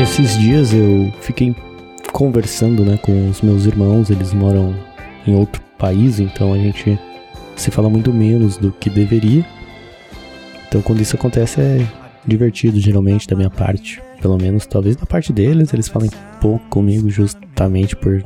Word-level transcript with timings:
esses 0.00 0.38
dias 0.38 0.72
eu 0.72 1.12
fiquei 1.20 1.54
conversando, 2.12 2.84
né, 2.84 2.96
com 2.98 3.28
os 3.28 3.42
meus 3.42 3.66
irmãos, 3.66 4.10
eles 4.10 4.32
moram 4.32 4.74
em 5.26 5.34
outro 5.34 5.60
país, 5.76 6.20
então 6.20 6.52
a 6.52 6.58
gente 6.58 6.98
se 7.56 7.70
fala 7.70 7.90
muito 7.90 8.12
menos 8.12 8.56
do 8.56 8.70
que 8.70 8.88
deveria. 8.88 9.44
Então 10.68 10.80
quando 10.82 11.00
isso 11.00 11.16
acontece 11.16 11.60
é 11.60 11.86
divertido 12.24 12.78
geralmente 12.78 13.26
da 13.26 13.34
minha 13.34 13.50
parte, 13.50 14.00
pelo 14.20 14.38
menos 14.38 14.66
talvez 14.66 14.94
da 14.94 15.04
parte 15.04 15.32
deles, 15.32 15.72
eles 15.72 15.88
falem 15.88 16.10
pouco 16.40 16.64
comigo 16.68 17.10
justamente 17.10 17.96
por 17.96 18.22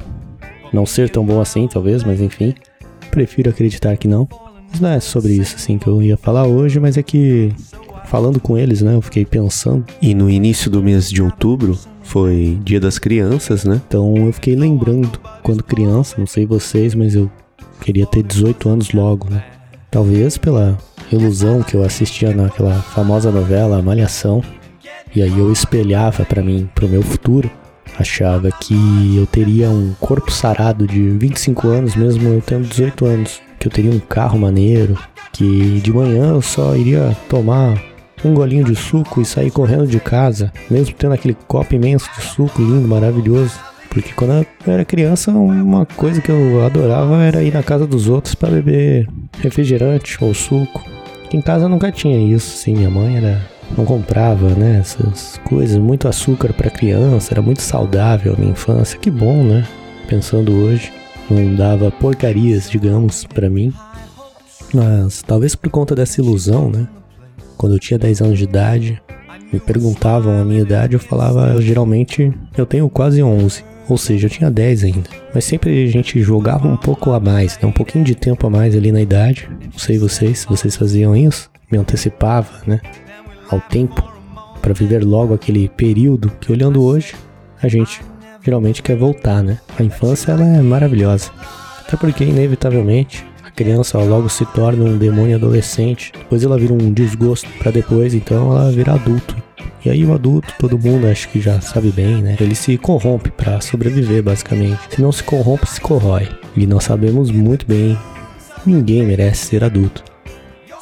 não 0.73 0.84
ser 0.84 1.09
tão 1.09 1.24
bom 1.24 1.41
assim, 1.41 1.66
talvez, 1.66 2.04
mas 2.04 2.20
enfim, 2.20 2.54
prefiro 3.10 3.51
acreditar 3.51 3.96
que 3.96 4.09
não. 4.09 4.29
Mas 4.70 4.80
não 4.80 4.88
é 4.91 5.01
sobre 5.01 5.32
isso 5.32 5.57
assim 5.57 5.79
que 5.79 5.87
eu 5.87 6.02
ia 6.02 6.16
falar 6.16 6.46
hoje, 6.46 6.79
mas 6.80 6.96
é 6.96 7.02
que 7.02 7.52
falando 8.12 8.39
com 8.39 8.59
eles, 8.59 8.83
né, 8.83 8.95
eu 8.95 9.01
fiquei 9.01 9.25
pensando. 9.25 9.87
E 10.02 10.15
no 10.15 10.29
início 10.29 10.71
do 10.71 10.83
mês 10.83 11.09
de 11.09 11.23
outubro 11.23 11.79
foi 12.02 12.59
Dia 12.62 12.79
das 12.79 12.98
Crianças, 12.98 13.65
né? 13.65 13.80
Então 13.88 14.15
eu 14.19 14.33
fiquei 14.35 14.55
lembrando 14.55 15.19
quando 15.43 15.65
criança, 15.65 16.16
não 16.19 16.27
sei 16.27 16.45
vocês, 16.45 16.95
mas 16.95 17.15
eu 17.15 17.30
queria 17.80 18.04
ter 18.04 18.23
18 18.23 18.69
anos 18.69 18.93
logo, 18.93 19.30
né? 19.30 19.43
Talvez 19.91 20.37
pela 20.37 20.77
ilusão 21.10 21.63
que 21.63 21.74
eu 21.74 21.82
assistia 21.82 22.35
naquela 22.35 22.74
famosa 22.82 23.30
novela 23.30 23.79
A 23.79 23.82
Malhação, 23.82 24.45
e 25.16 25.23
aí 25.23 25.38
eu 25.38 25.51
espelhava 25.51 26.23
para 26.26 26.43
mim, 26.43 26.69
pro 26.74 26.87
meu 26.87 27.02
futuro, 27.02 27.51
achava 27.99 28.51
que 28.52 29.16
eu 29.16 29.24
teria 29.24 29.71
um 29.71 29.95
corpo 29.99 30.30
sarado 30.30 30.87
de 30.87 31.09
25 31.09 31.66
anos 31.66 31.97
mesmo 31.97 32.29
eu 32.29 32.43
tendo 32.43 32.69
18 32.69 33.07
anos, 33.07 33.41
que 33.59 33.69
eu 33.69 33.73
teria 33.73 33.91
um 33.91 34.01
carro 34.01 34.38
maneiro, 34.38 34.99
que 35.32 35.80
de 35.80 35.91
manhã 35.91 36.32
eu 36.32 36.43
só 36.43 36.76
iria 36.76 37.16
tomar 37.30 37.91
um 38.24 38.34
golinho 38.34 38.65
de 38.65 38.76
suco 38.76 39.20
e 39.20 39.24
sair 39.24 39.51
correndo 39.51 39.87
de 39.87 39.98
casa, 39.98 40.52
mesmo 40.70 40.95
tendo 40.96 41.15
aquele 41.15 41.37
copo 41.46 41.74
imenso 41.74 42.09
de 42.16 42.24
suco 42.24 42.60
lindo, 42.60 42.87
maravilhoso. 42.87 43.54
Porque 43.90 44.12
quando 44.14 44.46
eu 44.66 44.73
era 44.73 44.84
criança, 44.84 45.30
uma 45.30 45.84
coisa 45.84 46.20
que 46.20 46.30
eu 46.30 46.64
adorava 46.64 47.23
era 47.23 47.42
ir 47.42 47.52
na 47.52 47.62
casa 47.62 47.87
dos 47.87 48.09
outros 48.09 48.34
para 48.34 48.51
beber 48.51 49.06
refrigerante 49.40 50.16
ou 50.24 50.32
suco. 50.32 50.82
Em 51.30 51.42
casa 51.42 51.68
nunca 51.68 51.92
tinha 51.92 52.18
isso, 52.18 52.56
sim. 52.56 52.74
Minha 52.74 52.90
mãe 52.90 53.16
era 53.16 53.42
não 53.76 53.84
comprava, 53.84 54.51
né, 54.51 54.79
essas 54.80 55.40
coisas, 55.45 55.79
muito 55.79 56.07
açúcar 56.07 56.52
para 56.52 56.70
criança, 56.70 57.32
era 57.32 57.40
muito 57.40 57.62
saudável 57.62 58.34
a 58.34 58.36
minha 58.36 58.52
infância. 58.52 58.98
Que 58.98 59.10
bom, 59.10 59.42
né? 59.42 59.66
Pensando 60.09 60.52
hoje, 60.52 60.92
não 61.30 61.54
dava 61.54 61.90
porcarias, 61.90 62.70
digamos, 62.70 63.24
para 63.24 63.48
mim. 63.48 63.73
Mas 64.75 65.22
talvez 65.22 65.54
por 65.54 65.70
conta 65.70 65.94
dessa 65.94 66.20
ilusão, 66.20 66.70
né? 66.70 66.86
Quando 67.62 67.75
eu 67.75 67.78
tinha 67.78 67.97
10 67.97 68.22
anos 68.22 68.38
de 68.38 68.43
idade, 68.43 69.00
me 69.53 69.60
perguntavam 69.60 70.37
a 70.37 70.44
minha 70.44 70.62
idade, 70.62 70.94
eu 70.94 70.99
falava, 70.99 71.62
geralmente, 71.62 72.32
eu 72.59 72.66
tenho 72.66 72.88
quase 72.91 73.22
11. 73.22 73.65
Ou 73.88 73.97
seja, 73.97 74.27
eu 74.27 74.31
tinha 74.31 74.50
10 74.50 74.82
ainda. 74.82 75.09
Mas 75.32 75.44
sempre 75.44 75.84
a 75.84 75.87
gente 75.87 76.21
jogava 76.22 76.66
um 76.66 76.77
pouco 76.77 77.12
a 77.12 77.21
mais, 77.21 77.56
né? 77.60 77.69
um 77.69 77.72
pouquinho 77.72 78.04
de 78.04 78.16
tempo 78.16 78.49
a 78.49 78.50
mais 78.50 78.75
ali 78.75 78.91
na 78.91 79.00
idade. 79.00 79.49
Não 79.62 79.78
sei 79.78 79.97
vocês, 79.97 80.41
se 80.41 80.48
vocês 80.48 80.75
faziam 80.75 81.14
isso. 81.14 81.48
Me 81.70 81.78
antecipava, 81.78 82.50
né? 82.66 82.81
Ao 83.48 83.60
tempo. 83.60 84.03
para 84.60 84.75
viver 84.75 85.04
logo 85.04 85.32
aquele 85.32 85.69
período 85.69 86.32
que, 86.41 86.50
olhando 86.50 86.82
hoje, 86.82 87.15
a 87.62 87.69
gente 87.69 88.00
geralmente 88.44 88.82
quer 88.82 88.97
voltar, 88.97 89.41
né? 89.41 89.60
A 89.78 89.84
infância, 89.84 90.32
ela 90.32 90.42
é 90.44 90.60
maravilhosa. 90.60 91.31
Até 91.86 91.97
porque, 91.97 92.25
inevitavelmente, 92.25 93.25
criança 93.54 93.98
logo 93.98 94.28
se 94.28 94.44
torna 94.46 94.84
um 94.84 94.96
demônio 94.96 95.36
adolescente, 95.36 96.12
depois 96.12 96.42
ela 96.42 96.58
vira 96.58 96.72
um 96.72 96.92
desgosto 96.92 97.48
para 97.58 97.70
depois 97.70 98.14
então 98.14 98.52
ela 98.52 98.70
vira 98.70 98.94
adulto. 98.94 99.36
E 99.84 99.90
aí 99.90 100.04
o 100.04 100.14
adulto, 100.14 100.54
todo 100.58 100.78
mundo 100.78 101.08
acho 101.08 101.28
que 101.28 101.40
já 101.40 101.60
sabe 101.60 101.91
bem, 101.91 102.22
né? 102.22 102.36
Ele 102.41 102.54
se 102.54 102.78
corrompe 102.78 103.30
para 103.30 103.60
sobreviver 103.60 104.22
basicamente. 104.22 104.78
Se 104.91 105.02
não 105.02 105.10
se 105.10 105.24
corrompe, 105.24 105.68
se 105.68 105.80
corrói. 105.80 106.28
E 106.56 106.66
nós 106.66 106.84
sabemos 106.84 107.30
muito 107.30 107.66
bem, 107.66 107.98
ninguém 108.64 109.04
merece 109.04 109.46
ser 109.46 109.64
adulto. 109.64 110.04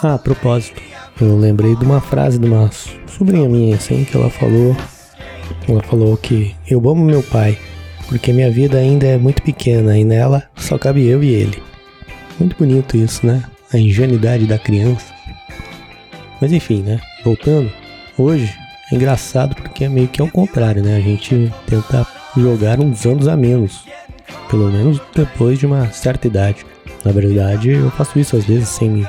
Ah, 0.02 0.14
a 0.14 0.18
propósito, 0.18 0.80
eu 1.20 1.36
lembrei 1.36 1.74
de 1.76 1.84
uma 1.84 2.00
frase 2.00 2.38
de 2.38 2.46
uma 2.46 2.70
sobrinha 3.06 3.48
minha 3.48 3.76
assim 3.76 4.04
que 4.04 4.16
ela 4.16 4.30
falou, 4.30 4.76
ela 5.68 5.82
falou 5.82 6.16
que 6.16 6.54
eu 6.68 6.78
amo 6.88 7.04
meu 7.04 7.22
pai, 7.22 7.58
porque 8.08 8.32
minha 8.32 8.50
vida 8.50 8.78
ainda 8.78 9.06
é 9.06 9.16
muito 9.16 9.42
pequena 9.42 9.98
e 9.98 10.04
nela 10.04 10.42
só 10.56 10.78
cabe 10.78 11.06
eu 11.06 11.22
e 11.22 11.28
ele. 11.28 11.69
Muito 12.40 12.56
bonito 12.56 12.96
isso, 12.96 13.26
né? 13.26 13.44
A 13.70 13.76
ingenuidade 13.76 14.46
da 14.46 14.58
criança. 14.58 15.12
Mas 16.40 16.54
enfim, 16.54 16.80
né? 16.82 16.98
Voltando, 17.22 17.70
hoje 18.16 18.50
é 18.90 18.94
engraçado 18.94 19.54
porque 19.54 19.84
é 19.84 19.90
meio 19.90 20.08
que 20.08 20.22
ao 20.22 20.28
contrário, 20.28 20.82
né? 20.82 20.96
A 20.96 21.00
gente 21.00 21.52
tenta 21.66 22.06
jogar 22.34 22.80
uns 22.80 23.04
anos 23.04 23.28
a 23.28 23.36
menos. 23.36 23.84
Pelo 24.48 24.72
menos 24.72 24.98
depois 25.14 25.58
de 25.58 25.66
uma 25.66 25.92
certa 25.92 26.28
idade. 26.28 26.64
Na 27.04 27.12
verdade, 27.12 27.72
eu 27.72 27.90
faço 27.90 28.18
isso 28.18 28.34
às 28.36 28.44
vezes 28.46 28.70
sem, 28.70 29.06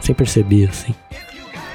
sem 0.00 0.14
perceber, 0.14 0.68
assim. 0.68 0.94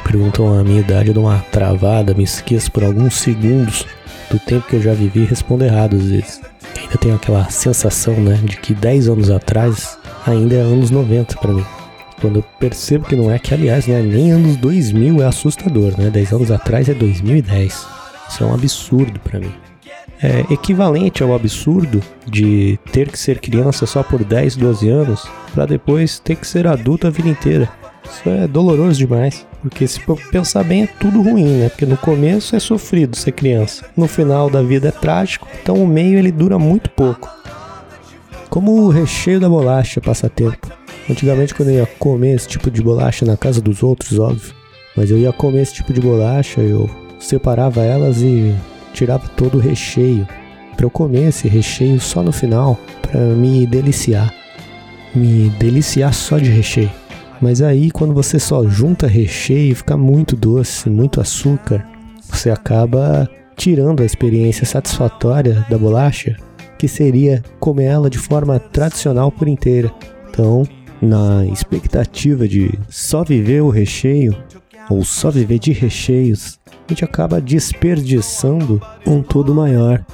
Perguntam 0.06 0.58
a 0.58 0.64
minha 0.64 0.80
idade, 0.80 1.10
eu 1.10 1.14
dou 1.14 1.26
uma 1.26 1.40
travada, 1.52 2.14
me 2.14 2.24
esqueço 2.24 2.72
por 2.72 2.84
alguns 2.84 3.16
segundos 3.16 3.86
do 4.32 4.40
tempo 4.40 4.68
que 4.68 4.78
eu 4.78 4.82
já 4.82 4.94
vivi 4.94 5.24
e 5.24 5.26
respondo 5.26 5.66
errado 5.66 5.98
às 5.98 6.06
vezes. 6.06 6.42
Ainda 6.78 6.98
tenho 6.98 7.16
aquela 7.16 7.50
sensação, 7.50 8.14
né, 8.16 8.40
de 8.42 8.56
que 8.56 8.74
10 8.74 9.10
anos 9.10 9.30
atrás 9.30 9.98
ainda 10.26 10.56
é 10.56 10.60
anos 10.60 10.90
90 10.90 11.36
para 11.38 11.54
mim. 11.54 11.66
Quando 12.22 12.38
eu 12.38 12.44
percebo 12.60 13.06
que 13.06 13.16
não 13.16 13.32
é, 13.32 13.38
que 13.38 13.54
aliás 13.54 13.88
não 13.88 13.96
é 13.96 14.02
nem 14.02 14.32
anos 14.32 14.56
2000, 14.58 15.22
é 15.22 15.26
assustador, 15.26 15.94
né? 15.98 16.10
10 16.10 16.34
anos 16.34 16.52
atrás 16.52 16.88
é 16.88 16.94
2010. 16.94 17.86
Isso 18.30 18.44
é 18.44 18.48
um 18.48 18.54
absurdo 18.54 19.20
para 19.20 19.40
mim. 19.40 19.52
É 20.22 20.54
equivalente 20.54 21.22
ao 21.22 21.36
absurdo 21.36 22.02
de 22.26 22.80
ter 22.94 23.10
que 23.10 23.20
ser 23.20 23.40
criança 23.40 23.86
só 23.86 24.02
por 24.02 24.24
10, 24.24 24.56
12 24.56 24.90
anos 24.90 25.28
para 25.54 25.66
depois 25.66 26.18
ter 26.18 26.38
que 26.38 26.48
ser 26.48 26.66
adulto 26.66 27.08
a 27.08 27.10
vida 27.10 27.28
inteira. 27.28 27.70
Isso 28.06 28.30
é 28.30 28.48
doloroso 28.48 28.98
demais. 28.98 29.46
Porque 29.62 29.88
se 29.88 30.00
pensar 30.32 30.64
bem 30.64 30.84
é 30.84 30.88
tudo 30.88 31.22
ruim, 31.22 31.58
né? 31.58 31.70
Porque 31.70 31.86
no 31.86 31.98
começo 31.98 32.56
é 32.56 32.60
sofrido 32.60 33.16
ser 33.18 33.32
criança. 33.32 33.86
No 33.96 34.08
final 34.08 34.50
da 34.50 34.62
vida 34.62 34.90
é 34.90 34.92
trágico. 34.92 35.48
Então 35.62 35.76
o 35.76 35.88
meio 35.88 36.18
ele 36.18 36.32
dura 36.32 36.58
muito 36.58 36.90
pouco. 36.90 37.30
Como 38.54 38.84
o 38.84 38.90
recheio 38.90 39.40
da 39.40 39.50
bolacha 39.50 40.00
passatempo. 40.00 40.72
Antigamente, 41.10 41.56
quando 41.56 41.70
eu 41.70 41.78
ia 41.78 41.86
comer 41.98 42.36
esse 42.36 42.48
tipo 42.48 42.70
de 42.70 42.84
bolacha 42.84 43.26
na 43.26 43.36
casa 43.36 43.60
dos 43.60 43.82
outros, 43.82 44.20
óbvio, 44.20 44.54
mas 44.96 45.10
eu 45.10 45.18
ia 45.18 45.34
comer 45.34 45.64
esse 45.64 45.74
tipo 45.74 45.92
de 45.92 46.00
bolacha, 46.00 46.62
eu 46.62 46.88
separava 47.20 47.82
elas 47.82 48.22
e 48.22 48.56
tirava 48.94 49.28
todo 49.30 49.58
o 49.58 49.60
recheio. 49.60 50.28
Para 50.78 50.86
eu 50.86 50.92
comer 50.92 51.30
esse 51.30 51.48
recheio 51.48 52.00
só 52.00 52.22
no 52.22 52.32
final, 52.32 52.80
para 53.02 53.20
me 53.22 53.66
deliciar. 53.66 54.32
Me 55.16 55.50
deliciar 55.58 56.14
só 56.14 56.38
de 56.38 56.52
recheio. 56.52 56.92
Mas 57.42 57.60
aí, 57.60 57.90
quando 57.90 58.14
você 58.14 58.38
só 58.38 58.64
junta 58.66 59.08
recheio, 59.08 59.76
fica 59.76 59.98
muito 59.98 60.36
doce, 60.36 60.92
muito 60.92 61.20
açúcar, 61.20 61.84
você 62.30 62.52
acaba 62.52 63.28
tirando 63.56 64.04
a 64.04 64.06
experiência 64.06 64.64
satisfatória 64.64 65.66
da 65.72 65.78
bolacha 65.80 66.38
que 66.84 66.88
seria 66.90 67.42
comer 67.62 67.86
ela 67.86 68.10
de 68.10 68.18
forma 68.18 68.60
tradicional 68.60 69.32
por 69.32 69.48
inteira. 69.48 69.90
Então, 70.30 70.68
na 71.02 71.46
expectativa 71.46 72.46
de 72.46 72.78
só 72.90 73.24
viver 73.24 73.64
o 73.64 73.70
recheio, 73.70 74.36
ou 74.90 75.02
só 75.06 75.32
viver 75.32 75.60
de 75.60 75.72
recheios, 75.72 76.60
a 76.70 76.92
gente 76.92 77.06
acaba 77.06 77.40
desperdiçando 77.40 78.82
um 79.08 79.22
todo 79.22 79.56
maior, 79.56 80.06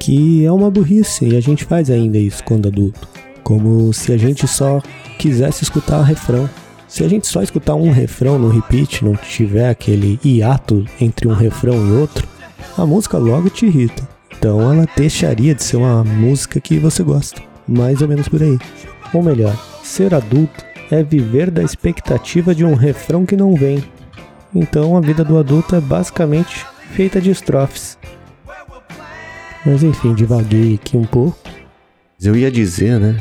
que 0.00 0.44
é 0.44 0.50
uma 0.50 0.68
burrice, 0.68 1.26
e 1.26 1.36
a 1.36 1.40
gente 1.40 1.64
faz 1.64 1.90
ainda 1.90 2.18
isso 2.18 2.42
quando 2.42 2.66
adulto. 2.66 3.06
Como 3.44 3.92
se 3.92 4.12
a 4.12 4.16
gente 4.16 4.48
só 4.48 4.82
quisesse 5.20 5.62
escutar 5.62 6.00
o 6.00 6.02
refrão. 6.02 6.50
Se 6.88 7.04
a 7.04 7.08
gente 7.08 7.28
só 7.28 7.40
escutar 7.40 7.76
um 7.76 7.92
refrão 7.92 8.36
no 8.36 8.48
repeat, 8.48 9.04
não 9.04 9.14
tiver 9.14 9.70
aquele 9.70 10.18
hiato 10.24 10.84
entre 11.00 11.28
um 11.28 11.34
refrão 11.34 11.86
e 11.86 11.92
outro, 11.92 12.26
a 12.76 12.84
música 12.84 13.16
logo 13.16 13.48
te 13.48 13.66
irrita. 13.66 14.15
Então 14.38 14.60
ela 14.60 14.86
deixaria 14.96 15.54
de 15.54 15.62
ser 15.62 15.76
uma 15.76 16.04
música 16.04 16.60
que 16.60 16.78
você 16.78 17.02
gosta. 17.02 17.40
Mais 17.66 18.00
ou 18.00 18.08
menos 18.08 18.28
por 18.28 18.42
aí. 18.42 18.58
Ou 19.12 19.22
melhor, 19.22 19.56
ser 19.82 20.14
adulto 20.14 20.64
é 20.90 21.02
viver 21.02 21.50
da 21.50 21.62
expectativa 21.62 22.54
de 22.54 22.64
um 22.64 22.74
refrão 22.74 23.26
que 23.26 23.36
não 23.36 23.54
vem. 23.54 23.82
Então 24.54 24.96
a 24.96 25.00
vida 25.00 25.24
do 25.24 25.38
adulto 25.38 25.74
é 25.74 25.80
basicamente 25.80 26.64
feita 26.92 27.20
de 27.20 27.30
estrofes. 27.30 27.98
Mas 29.64 29.82
enfim, 29.82 30.14
divaguei 30.14 30.74
aqui 30.74 30.96
um 30.96 31.04
pouco. 31.04 31.36
Eu 32.22 32.36
ia 32.36 32.50
dizer, 32.50 33.00
né, 33.00 33.16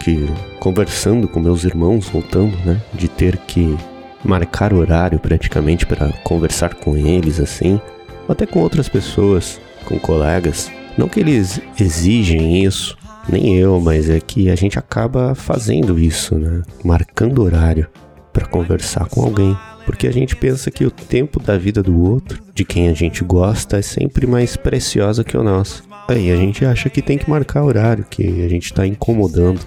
que 0.00 0.28
conversando 0.60 1.26
com 1.26 1.40
meus 1.40 1.64
irmãos, 1.64 2.08
voltando, 2.08 2.56
né, 2.64 2.80
de 2.92 3.08
ter 3.08 3.38
que 3.38 3.76
marcar 4.22 4.72
horário 4.72 5.18
praticamente 5.18 5.86
para 5.86 6.12
conversar 6.22 6.74
com 6.74 6.96
eles 6.96 7.40
assim, 7.40 7.80
até 8.28 8.44
com 8.44 8.60
outras 8.60 8.88
pessoas, 8.88 9.60
com 9.86 9.98
colegas. 9.98 10.70
Não 10.98 11.08
que 11.08 11.20
eles 11.20 11.60
exigem 11.80 12.62
isso, 12.62 12.96
nem 13.28 13.56
eu, 13.56 13.80
mas 13.80 14.10
é 14.10 14.20
que 14.20 14.50
a 14.50 14.54
gente 14.54 14.78
acaba 14.78 15.34
fazendo 15.34 15.98
isso, 15.98 16.34
né? 16.36 16.62
Marcando 16.84 17.42
horário 17.42 17.88
para 18.32 18.46
conversar 18.46 19.06
com 19.06 19.22
alguém. 19.22 19.56
Porque 19.86 20.06
a 20.06 20.12
gente 20.12 20.34
pensa 20.34 20.70
que 20.70 20.84
o 20.84 20.90
tempo 20.90 21.40
da 21.40 21.56
vida 21.56 21.82
do 21.82 22.02
outro, 22.02 22.42
de 22.52 22.64
quem 22.64 22.88
a 22.88 22.92
gente 22.92 23.22
gosta, 23.22 23.78
é 23.78 23.82
sempre 23.82 24.26
mais 24.26 24.56
preciosa 24.56 25.22
que 25.22 25.36
o 25.36 25.44
nosso. 25.44 25.84
Aí 26.08 26.30
a 26.30 26.36
gente 26.36 26.64
acha 26.64 26.90
que 26.90 27.00
tem 27.00 27.16
que 27.16 27.30
marcar 27.30 27.62
horário, 27.62 28.04
que 28.08 28.44
a 28.44 28.48
gente 28.48 28.64
está 28.64 28.86
incomodando. 28.86 29.60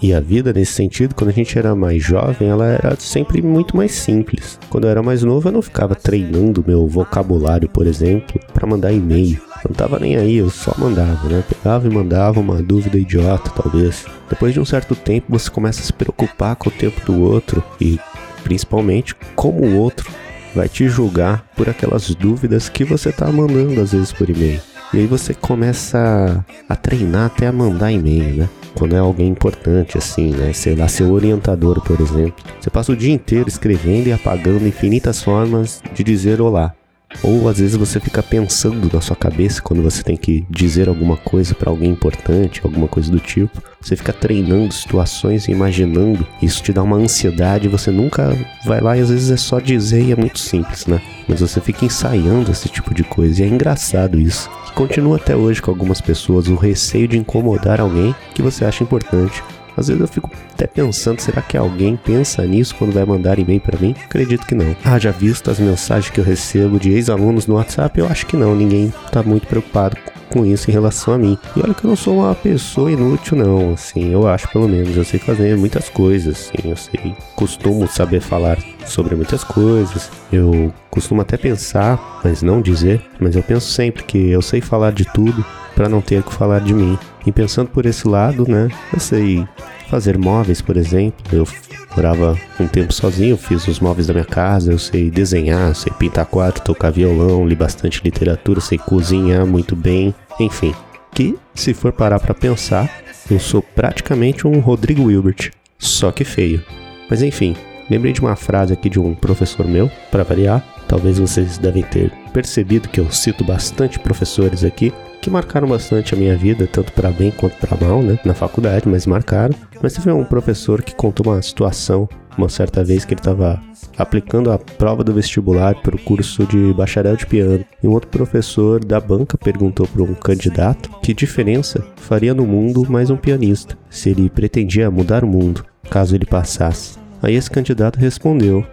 E 0.00 0.12
a 0.12 0.20
vida, 0.20 0.52
nesse 0.52 0.72
sentido, 0.72 1.14
quando 1.14 1.30
a 1.30 1.32
gente 1.32 1.58
era 1.58 1.74
mais 1.74 2.02
jovem, 2.02 2.48
ela 2.48 2.66
era 2.66 2.96
sempre 2.98 3.40
muito 3.40 3.76
mais 3.76 3.92
simples. 3.92 4.58
Quando 4.68 4.84
eu 4.84 4.90
era 4.90 5.02
mais 5.02 5.22
novo, 5.22 5.48
eu 5.48 5.52
não 5.52 5.62
ficava 5.62 5.94
treinando 5.94 6.64
meu 6.66 6.86
vocabulário, 6.86 7.68
por 7.68 7.86
exemplo, 7.86 8.38
para 8.52 8.66
mandar 8.66 8.92
e-mail. 8.92 9.40
Não 9.66 9.74
tava 9.74 9.98
nem 9.98 10.16
aí, 10.16 10.36
eu 10.36 10.50
só 10.50 10.74
mandava, 10.78 11.28
né? 11.28 11.42
Pegava 11.48 11.86
e 11.88 11.90
mandava 11.90 12.40
uma 12.40 12.62
dúvida 12.62 12.98
idiota, 12.98 13.50
talvez. 13.50 14.04
Depois 14.28 14.52
de 14.52 14.60
um 14.60 14.64
certo 14.64 14.94
tempo, 14.94 15.26
você 15.30 15.50
começa 15.50 15.80
a 15.80 15.84
se 15.84 15.92
preocupar 15.92 16.56
com 16.56 16.68
o 16.68 16.72
tempo 16.72 17.04
do 17.04 17.20
outro 17.22 17.64
e, 17.80 17.98
principalmente, 18.44 19.14
como 19.34 19.64
o 19.64 19.78
outro 19.78 20.10
vai 20.54 20.68
te 20.68 20.88
julgar 20.88 21.46
por 21.56 21.68
aquelas 21.68 22.14
dúvidas 22.14 22.68
que 22.68 22.84
você 22.84 23.12
tá 23.12 23.30
mandando 23.30 23.80
às 23.80 23.92
vezes 23.92 24.12
por 24.12 24.28
e-mail. 24.28 24.60
E 24.94 24.98
aí 24.98 25.06
você 25.06 25.34
começa 25.34 26.44
a 26.68 26.76
treinar 26.76 27.26
até 27.26 27.46
a 27.46 27.52
mandar 27.52 27.90
e-mail, 27.92 28.36
né? 28.36 28.48
quando 28.76 28.94
é 28.94 28.98
alguém 28.98 29.28
importante, 29.28 29.96
assim, 29.96 30.30
né? 30.30 30.52
Sei 30.52 30.76
lá, 30.76 30.86
seu 30.86 31.10
orientador, 31.10 31.80
por 31.80 31.98
exemplo. 32.00 32.34
Você 32.60 32.68
passa 32.68 32.92
o 32.92 32.96
dia 32.96 33.12
inteiro 33.12 33.48
escrevendo 33.48 34.08
e 34.08 34.12
apagando 34.12 34.68
infinitas 34.68 35.22
formas 35.22 35.82
de 35.94 36.04
dizer 36.04 36.40
olá. 36.40 36.74
Ou 37.22 37.48
às 37.48 37.58
vezes 37.58 37.76
você 37.76 37.98
fica 37.98 38.22
pensando 38.22 38.90
na 38.92 39.00
sua 39.00 39.16
cabeça 39.16 39.62
quando 39.62 39.82
você 39.82 40.02
tem 40.02 40.16
que 40.16 40.44
dizer 40.50 40.88
alguma 40.88 41.16
coisa 41.16 41.54
para 41.54 41.70
alguém 41.70 41.90
importante, 41.90 42.60
alguma 42.62 42.88
coisa 42.88 43.10
do 43.10 43.18
tipo. 43.18 43.62
Você 43.80 43.96
fica 43.96 44.12
treinando 44.12 44.74
situações 44.74 45.48
e 45.48 45.52
imaginando. 45.52 46.26
Isso 46.42 46.62
te 46.62 46.72
dá 46.72 46.82
uma 46.82 46.96
ansiedade, 46.96 47.68
você 47.68 47.90
nunca 47.90 48.36
vai 48.66 48.80
lá 48.80 48.96
e 48.96 49.00
às 49.00 49.08
vezes 49.08 49.30
é 49.30 49.36
só 49.36 49.58
dizer 49.60 50.02
e 50.02 50.12
é 50.12 50.16
muito 50.16 50.38
simples, 50.38 50.86
né? 50.86 51.00
Mas 51.28 51.40
você 51.40 51.60
fica 51.60 51.84
ensaiando 51.84 52.50
esse 52.50 52.68
tipo 52.68 52.94
de 52.94 53.04
coisa 53.04 53.42
e 53.42 53.44
é 53.44 53.48
engraçado 53.48 54.18
isso 54.18 54.50
continua 54.76 55.16
até 55.16 55.34
hoje 55.34 55.62
com 55.62 55.70
algumas 55.70 56.02
pessoas 56.02 56.48
o 56.48 56.54
receio 56.54 57.08
de 57.08 57.16
incomodar 57.16 57.80
alguém 57.80 58.14
que 58.34 58.42
você 58.42 58.62
acha 58.62 58.84
importante. 58.84 59.42
Às 59.74 59.88
vezes 59.88 60.00
eu 60.00 60.06
fico 60.06 60.30
até 60.52 60.66
pensando, 60.66 61.20
será 61.20 61.40
que 61.40 61.56
alguém 61.56 61.96
pensa 61.96 62.44
nisso 62.46 62.74
quando 62.78 62.92
vai 62.92 63.04
mandar 63.04 63.38
e-mail 63.38 63.60
para 63.60 63.78
mim? 63.78 63.94
Acredito 64.04 64.46
que 64.46 64.54
não. 64.54 64.76
Ah, 64.84 64.98
já 64.98 65.10
visto 65.10 65.50
as 65.50 65.58
mensagens 65.58 66.10
que 66.10 66.20
eu 66.20 66.24
recebo 66.24 66.78
de 66.78 66.92
ex-alunos 66.92 67.46
no 67.46 67.54
WhatsApp? 67.54 67.98
Eu 67.98 68.06
acho 68.06 68.26
que 68.26 68.36
não, 68.36 68.54
ninguém 68.54 68.92
tá 69.10 69.22
muito 69.22 69.46
preocupado 69.46 69.96
com 70.30 70.44
isso 70.44 70.70
em 70.70 70.72
relação 70.72 71.14
a 71.14 71.18
mim. 71.18 71.38
E 71.56 71.60
olha 71.60 71.74
que 71.74 71.84
eu 71.84 71.88
não 71.88 71.96
sou 71.96 72.18
uma 72.18 72.34
pessoa 72.34 72.90
inútil, 72.90 73.36
não, 73.36 73.72
assim, 73.72 74.12
eu 74.12 74.26
acho 74.26 74.48
pelo 74.48 74.68
menos. 74.68 74.96
Eu 74.96 75.04
sei 75.04 75.18
fazer 75.18 75.56
muitas 75.56 75.88
coisas, 75.88 76.50
assim, 76.52 76.68
eu 76.70 76.76
sei. 76.76 77.14
Costumo 77.34 77.86
saber 77.86 78.20
falar 78.20 78.58
sobre 78.86 79.14
muitas 79.14 79.44
coisas. 79.44 80.10
Eu 80.32 80.72
costumo 80.90 81.20
até 81.20 81.36
pensar, 81.36 82.20
mas 82.24 82.42
não 82.42 82.60
dizer, 82.60 83.02
mas 83.20 83.36
eu 83.36 83.42
penso 83.42 83.70
sempre 83.70 84.04
que 84.04 84.30
eu 84.30 84.42
sei 84.42 84.60
falar 84.60 84.92
de 84.92 85.04
tudo 85.12 85.44
para 85.74 85.88
não 85.88 86.00
ter 86.00 86.22
que 86.22 86.32
falar 86.32 86.60
de 86.60 86.72
mim. 86.72 86.98
E 87.26 87.32
pensando 87.32 87.68
por 87.68 87.84
esse 87.84 88.06
lado, 88.06 88.46
né, 88.48 88.68
eu 88.92 89.00
sei 89.00 89.46
fazer 89.88 90.16
móveis, 90.16 90.62
por 90.62 90.76
exemplo. 90.76 91.16
Eu 91.32 91.46
morava 91.94 92.38
um 92.60 92.66
tempo 92.66 92.92
sozinho, 92.92 93.36
fiz 93.36 93.66
os 93.66 93.80
móveis 93.80 94.06
da 94.06 94.14
minha 94.14 94.24
casa, 94.24 94.72
eu 94.72 94.78
sei 94.78 95.10
desenhar, 95.10 95.74
sei 95.74 95.92
pintar 95.98 96.26
quadro, 96.26 96.62
tocar 96.62 96.90
violão, 96.90 97.46
li 97.46 97.54
bastante 97.54 98.00
literatura, 98.04 98.60
sei 98.60 98.78
cozinhar 98.78 99.44
muito 99.46 99.74
bem, 99.74 100.14
enfim. 100.38 100.74
Que, 101.12 101.36
se 101.54 101.74
for 101.74 101.92
parar 101.92 102.20
para 102.20 102.34
pensar, 102.34 102.88
eu 103.30 103.40
sou 103.40 103.62
praticamente 103.62 104.46
um 104.46 104.60
Rodrigo 104.60 105.04
Wilbert, 105.04 105.50
só 105.78 106.12
que 106.12 106.24
feio. 106.24 106.62
Mas 107.08 107.22
enfim, 107.22 107.56
lembrei 107.90 108.12
de 108.12 108.20
uma 108.20 108.36
frase 108.36 108.72
aqui 108.72 108.90
de 108.90 109.00
um 109.00 109.14
professor 109.14 109.66
meu, 109.66 109.90
para 110.10 110.22
variar. 110.22 110.64
Talvez 110.86 111.18
vocês 111.18 111.58
devem 111.58 111.82
ter 111.82 112.12
percebido 112.32 112.88
que 112.88 113.00
eu 113.00 113.10
cito 113.10 113.42
bastante 113.42 113.98
professores 113.98 114.62
aqui, 114.62 114.92
que 115.26 115.30
marcaram 115.30 115.66
bastante 115.66 116.14
a 116.14 116.16
minha 116.16 116.36
vida, 116.36 116.68
tanto 116.68 116.92
para 116.92 117.10
bem 117.10 117.32
quanto 117.32 117.56
para 117.56 117.76
mal, 117.84 118.00
né? 118.00 118.16
Na 118.24 118.32
faculdade, 118.32 118.88
mas 118.88 119.06
marcaram. 119.06 119.56
Mas 119.82 119.92
teve 119.92 120.12
um 120.12 120.24
professor 120.24 120.80
que 120.80 120.94
contou 120.94 121.32
uma 121.32 121.42
situação, 121.42 122.08
uma 122.38 122.48
certa 122.48 122.84
vez 122.84 123.04
que 123.04 123.12
ele 123.12 123.20
estava 123.20 123.60
aplicando 123.98 124.52
a 124.52 124.58
prova 124.58 125.02
do 125.02 125.12
vestibular 125.12 125.74
para 125.82 125.96
o 125.96 125.98
curso 125.98 126.46
de 126.46 126.72
bacharel 126.74 127.16
de 127.16 127.26
piano. 127.26 127.64
E 127.82 127.88
um 127.88 127.90
outro 127.90 128.08
professor 128.08 128.84
da 128.84 129.00
banca 129.00 129.36
perguntou 129.36 129.88
para 129.88 130.04
um 130.04 130.14
candidato 130.14 130.90
que 131.02 131.12
diferença 131.12 131.84
faria 131.96 132.32
no 132.32 132.46
mundo 132.46 132.88
mais 132.88 133.10
um 133.10 133.16
pianista, 133.16 133.76
se 133.90 134.10
ele 134.10 134.30
pretendia 134.30 134.92
mudar 134.92 135.24
o 135.24 135.28
mundo, 135.28 135.64
caso 135.90 136.14
ele 136.14 136.24
passasse. 136.24 137.00
Aí 137.20 137.34
esse 137.34 137.50
candidato 137.50 137.98
respondeu: 137.98 138.64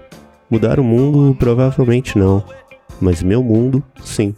Mudar 0.51 0.79
o 0.79 0.83
mundo 0.83 1.35
provavelmente 1.35 2.15
não, 2.15 2.44
mas 3.01 3.23
meu 3.23 3.44
mundo 3.44 3.83
sim. 4.03 4.35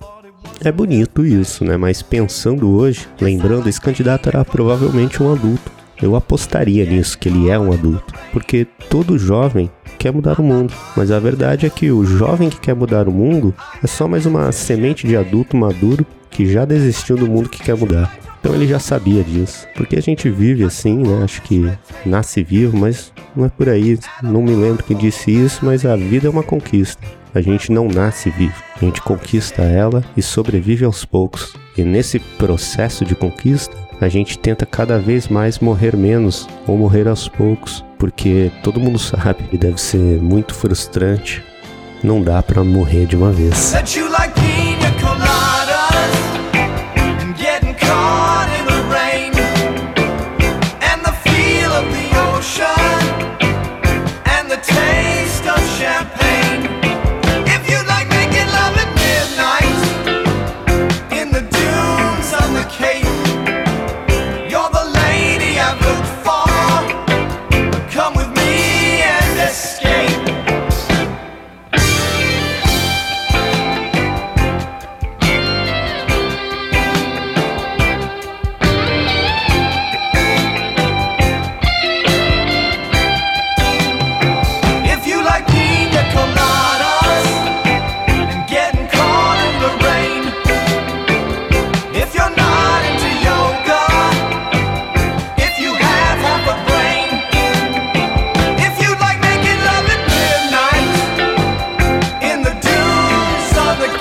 É 0.64 0.72
bonito 0.72 1.26
isso, 1.26 1.64
né? 1.64 1.78
Mas 1.78 2.02
pensando 2.02 2.70
hoje, 2.70 3.08
lembrando, 3.20 3.68
esse 3.68 3.80
candidato 3.80 4.30
era 4.30 4.44
provavelmente 4.44 5.22
um 5.22 5.32
adulto. 5.32 5.72
Eu 6.02 6.16
apostaria 6.16 6.86
nisso, 6.86 7.18
que 7.18 7.30
ele 7.30 7.50
é 7.50 7.58
um 7.58 7.72
adulto. 7.72 8.14
Porque 8.34 8.68
todo 8.90 9.18
jovem 9.18 9.70
quer 9.98 10.12
mudar 10.12 10.40
o 10.40 10.44
mundo. 10.44 10.74
Mas 10.96 11.12
a 11.12 11.20
verdade 11.20 11.66
é 11.66 11.70
que 11.70 11.92
o 11.92 12.06
jovem 12.06 12.50
que 12.50 12.60
quer 12.60 12.76
mudar 12.76 13.08
o 13.08 13.12
mundo 13.12 13.54
é 13.84 13.88
só 13.88 14.08
mais 14.08 14.26
uma 14.26 14.52
semente 14.52 15.08
de 15.08 15.16
adulto 15.16 15.56
maduro 15.56 16.06
que 16.30 16.46
já 16.46 16.66
desistiu 16.66 17.16
do 17.16 17.28
mundo 17.28 17.50
que 17.50 17.64
quer 17.64 17.78
mudar. 17.78 18.18
Então 18.40 18.54
ele 18.54 18.68
já 18.68 18.78
sabia 18.78 19.24
disso. 19.24 19.66
Porque 19.74 19.96
a 19.96 20.02
gente 20.02 20.30
vive 20.30 20.64
assim, 20.64 20.98
né? 20.98 21.24
Acho 21.24 21.42
que 21.42 21.72
nasce 22.06 22.44
vivo, 22.44 22.78
mas 22.78 23.12
não 23.36 23.46
é 23.46 23.50
por 23.50 23.70
aí. 23.70 23.98
Não 24.22 24.44
me 24.44 24.54
lembro 24.54 24.84
quem 24.84 24.98
disse 24.98 25.32
isso, 25.32 25.66
mas 25.66 25.86
a 25.86 25.96
vida 25.96 26.28
é 26.28 26.30
uma 26.30 26.44
conquista. 26.44 27.02
A 27.36 27.42
gente 27.42 27.70
não 27.70 27.90
nasce 27.90 28.30
vivo, 28.30 28.64
a 28.78 28.80
gente 28.80 29.02
conquista 29.02 29.62
ela 29.62 30.02
e 30.16 30.22
sobrevive 30.22 30.86
aos 30.86 31.04
poucos. 31.04 31.54
E 31.78 31.84
nesse 31.84 32.18
processo 32.18 33.04
de 33.04 33.14
conquista, 33.14 33.76
a 34.00 34.08
gente 34.08 34.40
tenta 34.40 34.66
cada 34.66 34.98
vez 34.98 35.28
mais 35.28 35.60
morrer 35.60 35.98
menos 35.98 36.48
ou 36.66 36.78
morrer 36.78 37.10
aos 37.10 37.28
poucos, 37.28 37.84
porque 38.00 38.50
todo 38.64 38.80
mundo 38.80 38.98
sabe 39.00 39.44
e 39.52 39.58
deve 39.58 39.82
ser 39.82 40.22
muito 40.22 40.54
frustrante. 40.54 41.44
Não 42.02 42.22
dá 42.22 42.42
para 42.42 42.64
morrer 42.64 43.06
de 43.06 43.18
uma 43.18 43.34
vez. 43.34 43.74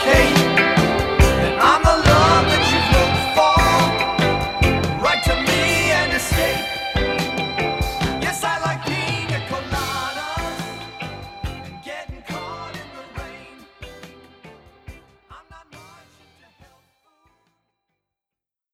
Hey. 0.05 0.34